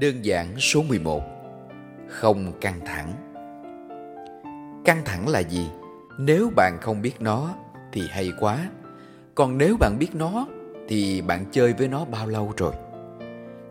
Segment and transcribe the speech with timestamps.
[0.00, 1.22] Đơn giản số 11
[2.08, 3.12] Không căng thẳng
[4.84, 5.68] Căng thẳng là gì?
[6.18, 7.54] Nếu bạn không biết nó
[7.92, 8.58] thì hay quá
[9.34, 10.46] Còn nếu bạn biết nó
[10.88, 12.72] thì bạn chơi với nó bao lâu rồi?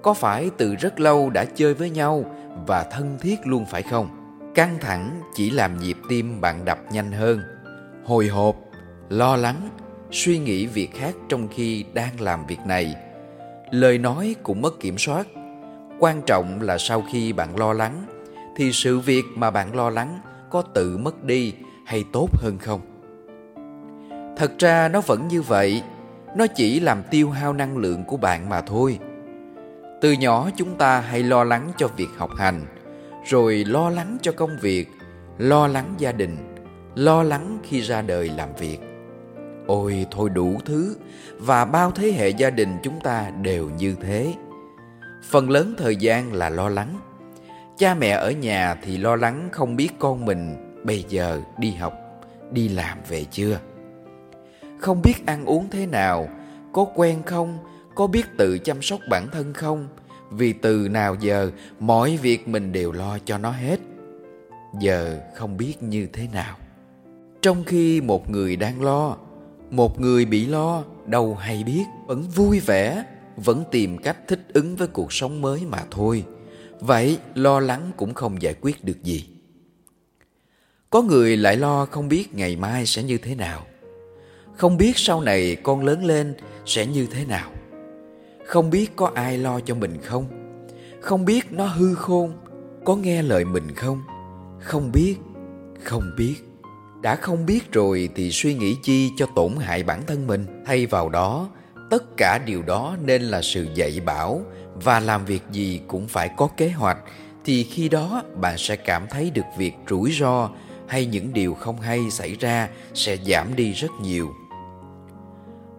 [0.01, 2.25] Có phải từ rất lâu đã chơi với nhau
[2.67, 4.09] và thân thiết luôn phải không?
[4.55, 7.41] Căng thẳng chỉ làm nhịp tim bạn đập nhanh hơn
[8.05, 8.55] Hồi hộp,
[9.09, 9.69] lo lắng,
[10.11, 12.95] suy nghĩ việc khác trong khi đang làm việc này
[13.71, 15.27] Lời nói cũng mất kiểm soát
[15.99, 18.03] quan trọng là sau khi bạn lo lắng,
[18.55, 21.53] thì sự việc mà bạn lo lắng có tự mất đi
[21.85, 22.81] hay tốt hơn không?
[24.37, 25.81] Thật ra nó vẫn như vậy,
[26.35, 28.99] nó chỉ làm tiêu hao năng lượng của bạn mà thôi.
[30.01, 32.65] Từ nhỏ chúng ta hay lo lắng cho việc học hành,
[33.25, 34.87] rồi lo lắng cho công việc,
[35.37, 36.37] lo lắng gia đình,
[36.95, 38.77] lo lắng khi ra đời làm việc.
[39.67, 40.95] Ôi, thôi đủ thứ,
[41.37, 44.33] và bao thế hệ gia đình chúng ta đều như thế
[45.23, 46.99] phần lớn thời gian là lo lắng.
[47.77, 51.93] Cha mẹ ở nhà thì lo lắng không biết con mình bây giờ đi học,
[52.51, 53.59] đi làm về chưa.
[54.79, 56.29] Không biết ăn uống thế nào,
[56.73, 57.57] có quen không,
[57.95, 59.87] có biết tự chăm sóc bản thân không,
[60.31, 63.79] vì từ nào giờ mọi việc mình đều lo cho nó hết.
[64.79, 66.55] Giờ không biết như thế nào.
[67.41, 69.17] Trong khi một người đang lo,
[69.71, 73.03] một người bị lo, đâu hay biết, vẫn vui vẻ
[73.37, 76.23] vẫn tìm cách thích ứng với cuộc sống mới mà thôi.
[76.79, 79.27] Vậy lo lắng cũng không giải quyết được gì.
[80.89, 83.65] Có người lại lo không biết ngày mai sẽ như thế nào.
[84.55, 86.33] Không biết sau này con lớn lên
[86.65, 87.51] sẽ như thế nào.
[88.45, 90.27] Không biết có ai lo cho mình không?
[91.01, 92.33] Không biết nó hư khôn,
[92.85, 94.01] có nghe lời mình không?
[94.59, 95.15] Không biết
[95.83, 96.35] không biết.
[97.01, 100.85] Đã không biết rồi thì suy nghĩ chi cho tổn hại bản thân mình thay
[100.85, 101.49] vào đó
[101.89, 104.41] tất cả điều đó nên là sự dạy bảo,
[104.75, 106.97] và làm việc gì cũng phải có kế hoạch,
[107.45, 110.49] thì khi đó bạn sẽ cảm thấy được việc rủi ro
[110.87, 114.29] hay những điều không hay xảy ra sẽ giảm đi rất nhiều.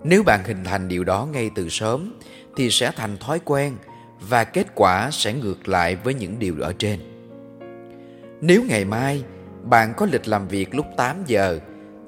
[0.04, 2.18] Nếu bạn hình thành điều đó ngay từ sớm,
[2.56, 3.76] thì sẽ thành thói quen,
[4.20, 7.00] và kết quả sẽ ngược lại với những điều ở trên.
[8.40, 9.22] Nếu ngày mai
[9.62, 11.58] bạn có lịch làm việc lúc 8 giờ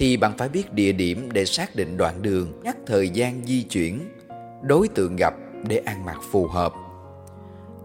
[0.00, 3.62] thì bạn phải biết địa điểm để xác định đoạn đường, nhắc thời gian di
[3.62, 4.08] chuyển,
[4.62, 5.34] đối tượng gặp
[5.68, 6.72] để ăn mặc phù hợp.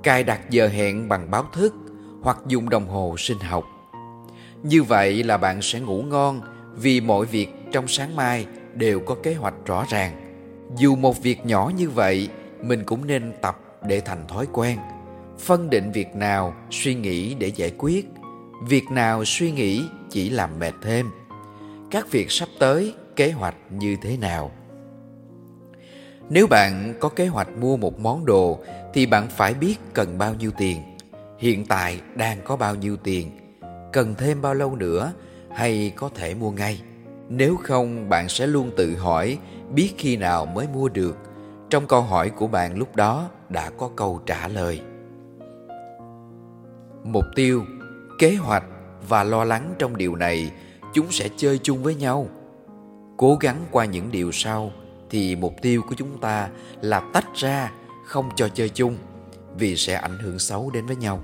[0.04, 1.74] Cài đặt giờ hẹn bằng báo thức
[2.22, 3.64] hoặc dùng đồng hồ sinh học.
[4.64, 6.42] Như vậy là bạn sẽ ngủ ngon
[6.76, 10.12] vì mọi việc trong sáng mai đều có kế hoạch rõ ràng.
[10.78, 12.30] Dù một việc nhỏ như vậy,
[12.64, 14.78] mình cũng nên tập để thành thói quen.
[15.40, 18.10] Phân định việc nào suy nghĩ để giải quyết,
[18.68, 21.10] việc nào suy nghĩ chỉ làm mệt thêm
[21.92, 24.52] các việc sắp tới kế hoạch như thế nào.
[26.30, 28.60] Nếu bạn có kế hoạch mua một món đồ,
[28.94, 30.82] thì bạn phải biết cần bao nhiêu tiền.
[31.38, 33.32] Hiện tại đang có bao nhiêu tiền?
[33.94, 35.14] Cần thêm bao lâu nữa
[35.52, 36.82] hay có thể mua ngay?
[37.30, 39.38] Nếu không, bạn sẽ luôn tự hỏi
[39.74, 41.18] biết khi nào mới mua được.
[41.70, 44.82] Trong câu hỏi của bạn lúc đó đã có câu trả lời.
[47.04, 47.66] Mục tiêu,
[48.20, 48.64] kế hoạch
[49.08, 50.52] và lo lắng trong điều này
[50.96, 52.28] chúng sẽ chơi chung với nhau.
[53.18, 54.72] Cố gắng qua những điều sau
[55.10, 56.50] thì mục tiêu của chúng ta
[56.82, 57.72] là tách ra,
[58.06, 58.98] không cho chơi chung,
[59.58, 61.22] vì sẽ ảnh hưởng xấu đến với nhau.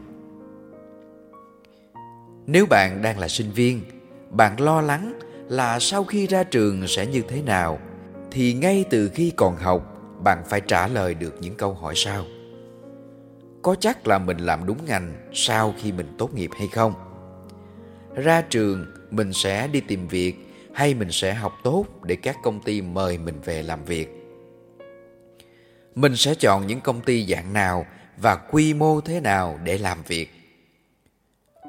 [2.46, 3.82] Nếu bạn đang là sinh viên,
[4.30, 7.80] bạn lo lắng là sau khi ra trường sẽ như thế nào,
[8.32, 12.26] thì ngay từ khi còn học, bạn phải trả lời được những câu hỏi sau.
[13.62, 16.94] Có chắc là mình làm đúng ngành sau khi mình tốt nghiệp hay không?
[18.16, 20.36] Ra trường, mình sẽ đi tìm việc
[20.74, 24.10] hay mình sẽ học tốt để các công ty mời mình về làm việc?
[25.96, 27.86] Mình sẽ chọn những công ty dạng nào
[28.18, 30.30] và quy mô thế nào để làm việc?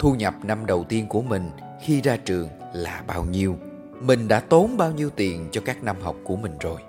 [0.00, 1.50] Thu nhập năm đầu tiên của mình
[1.82, 3.56] khi ra trường là bao nhiêu?
[4.00, 6.80] Mình đã tốn bao nhiêu tiền cho các năm học của mình rồi?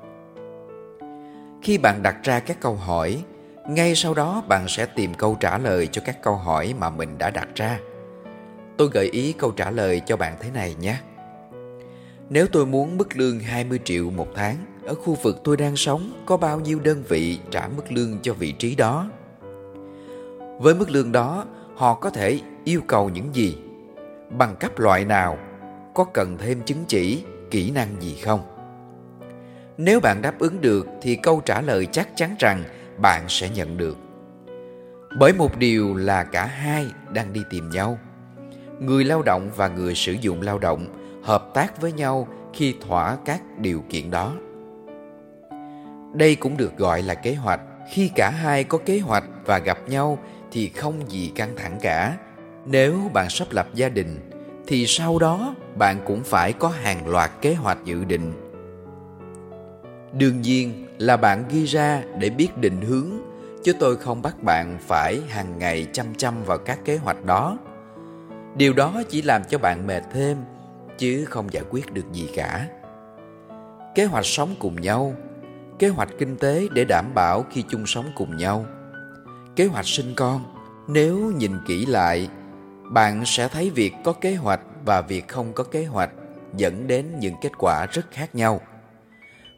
[1.61, 3.23] Khi bạn đặt ra các câu hỏi,
[3.67, 7.17] ngay sau đó bạn sẽ tìm câu trả lời cho các câu hỏi mà mình
[7.17, 7.79] đã đặt ra.
[8.77, 10.97] Tôi gợi ý câu trả lời cho bạn thế này nhé.
[12.29, 14.55] Nếu tôi muốn mức lương 20 triệu một tháng,
[14.85, 18.33] ở khu vực tôi đang sống có bao nhiêu đơn vị trả mức lương cho
[18.33, 19.09] vị trí đó?
[20.59, 23.57] Với mức lương đó, họ có thể yêu cầu những gì?
[24.29, 25.37] Bằng cấp loại nào?
[25.93, 28.39] Có cần thêm chứng chỉ, kỹ năng gì không?
[29.77, 32.63] Nếu bạn đáp ứng được thì câu trả lời chắc chắn rằng
[32.97, 33.97] bạn sẽ nhận được.
[35.19, 37.99] Bởi một điều là cả hai đang đi tìm nhau
[38.79, 40.87] người lao động và người sử dụng lao động
[41.23, 44.33] hợp tác với nhau khi thỏa các điều kiện đó.
[46.13, 47.61] Đây cũng được gọi là kế hoạch.
[47.91, 50.17] Khi cả hai có kế hoạch và gặp nhau
[50.51, 52.17] thì không gì căng thẳng cả.
[52.65, 54.29] Nếu bạn sắp lập gia đình,
[54.67, 58.33] thì sau đó bạn cũng phải có hàng loạt kế hoạch dự định.
[60.13, 63.09] Đương nhiên là bạn ghi ra để biết định hướng,
[63.63, 67.57] chứ tôi không bắt bạn phải hàng ngày chăm chăm vào các kế hoạch đó
[68.55, 70.37] điều đó chỉ làm cho bạn mệt thêm,
[70.97, 72.67] chứ không giải quyết được gì cả.
[73.95, 75.15] Kế hoạch sống cùng nhau,
[75.79, 78.65] kế hoạch kinh tế để đảm bảo khi chung sống cùng nhau.
[79.55, 80.43] Kế hoạch sinh con,
[80.87, 82.29] nếu nhìn kỹ lại,
[82.91, 86.11] bạn sẽ thấy việc có kế hoạch và việc không có kế hoạch
[86.57, 88.61] dẫn đến những kết quả rất khác nhau.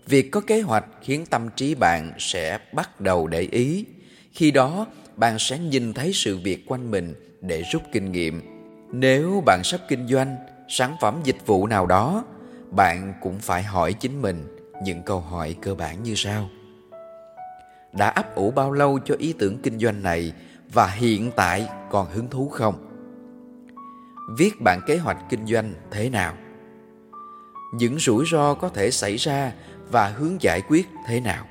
[0.08, 3.86] Việc có kế hoạch khiến tâm trí bạn sẽ bắt đầu để ý.
[4.32, 8.55] Khi đó, bạn sẽ nhìn thấy sự việc quanh mình để rút kinh nghiệm
[9.00, 10.38] nếu bạn sắp kinh doanh
[10.68, 12.24] sản phẩm dịch vụ nào đó,
[12.72, 16.50] bạn cũng phải hỏi chính mình những câu hỏi cơ bản như sau.
[17.94, 20.34] Đã ấp ủ bao lâu cho ý tưởng kinh doanh này
[20.74, 22.76] và hiện tại còn hứng thú không?
[24.38, 26.34] Viết bản kế hoạch kinh doanh thế nào?
[27.74, 29.54] Những rủi ro có thể xảy ra
[29.92, 31.46] và hướng giải quyết thế nào?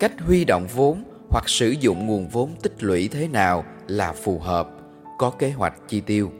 [0.00, 4.38] Cách huy động vốn hoặc sử dụng nguồn vốn tích lũy thế nào là phù
[4.38, 4.77] hợp?
[5.18, 6.30] Có kế hoạch chi tiêu.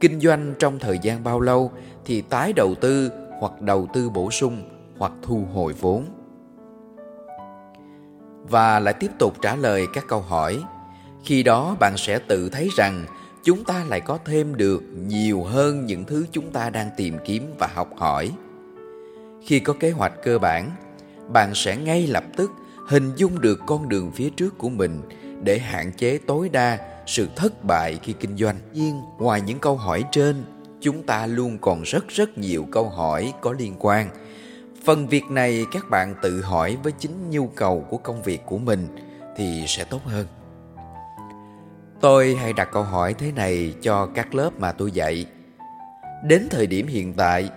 [0.00, 1.72] Kinh doanh trong thời gian bao lâu
[2.04, 3.10] thì tái đầu tư
[3.40, 4.62] hoặc đầu tư bổ sung
[4.98, 6.04] hoặc thu hồi vốn.
[8.48, 10.62] Và lại tiếp tục trả lời các câu hỏi.
[11.24, 13.04] Khi đó bạn sẽ tự thấy rằng
[13.44, 17.54] chúng ta lại có thêm được nhiều hơn những thứ chúng ta đang tìm kiếm
[17.58, 18.32] và học hỏi.
[19.42, 20.70] Khi có kế hoạch cơ bản,
[21.28, 22.50] bạn sẽ ngay lập tức
[22.86, 25.02] hình dung được con đường phía trước của mình
[25.42, 26.78] để hạn chế tối đa
[27.10, 28.56] sự thất bại khi kinh doanh.
[28.72, 30.44] Nhưng ngoài những câu hỏi trên,
[30.80, 34.08] chúng ta luôn còn rất rất nhiều câu hỏi có liên quan.
[34.84, 38.58] Phần việc này các bạn tự hỏi với chính nhu cầu của công việc của
[38.58, 38.86] mình
[39.36, 40.26] thì sẽ tốt hơn.
[42.00, 45.26] Tôi hay đặt câu hỏi thế này cho các lớp mà tôi dạy.
[46.24, 47.50] Đến thời điểm hiện tại,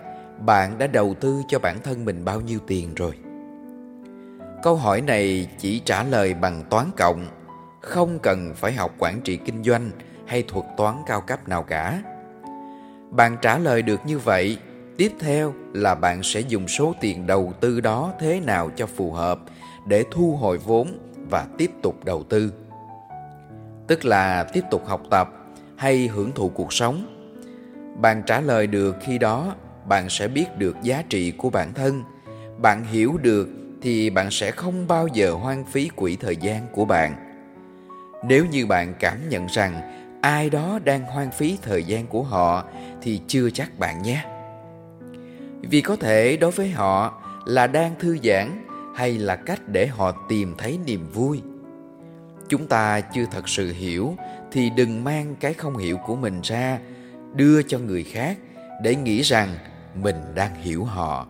[0.46, 3.12] bạn đã đầu tư cho bản thân mình bao nhiêu tiền rồi?
[4.62, 7.26] Câu hỏi này chỉ trả lời bằng toán cộng
[7.84, 9.90] không cần phải học quản trị kinh doanh
[10.26, 12.02] hay thuật toán cao cấp nào cả.
[13.10, 14.58] Bạn trả lời được như vậy,
[14.96, 19.12] tiếp theo là bạn sẽ dùng số tiền đầu tư đó thế nào cho phù
[19.12, 19.38] hợp
[19.86, 20.98] để thu hồi vốn
[21.30, 22.52] và tiếp tục đầu tư.
[23.86, 25.30] Tức là tiếp tục học tập
[25.76, 27.06] hay hưởng thụ cuộc sống.
[28.00, 29.54] Bạn trả lời được khi đó,
[29.88, 32.02] bạn sẽ biết được giá trị của bản thân.
[32.58, 33.48] Bạn hiểu được
[33.82, 37.23] thì bạn sẽ không bao giờ hoang phí quỹ thời gian của bạn
[38.26, 39.90] nếu như bạn cảm nhận rằng
[40.22, 42.64] ai đó đang hoang phí thời gian của họ,
[43.02, 44.24] thì chưa chắc bạn nhé.
[45.60, 48.66] Vì có thể đối với họ là đang thư giãn
[48.96, 51.42] hay là cách để họ tìm thấy niềm vui.
[52.48, 54.16] Chúng ta chưa thật sự hiểu
[54.52, 56.78] thì đừng mang cái không hiểu của mình ra,
[57.34, 58.38] đưa cho người khác
[58.82, 59.48] để nghĩ rằng
[59.94, 61.26] mình đang hiểu họ.